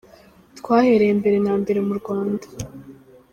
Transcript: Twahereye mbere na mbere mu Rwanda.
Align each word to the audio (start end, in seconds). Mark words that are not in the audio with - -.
Twahereye 0.59 1.13
mbere 1.21 1.37
na 1.45 1.53
mbere 1.61 1.79
mu 1.87 1.93
Rwanda. 1.99 2.45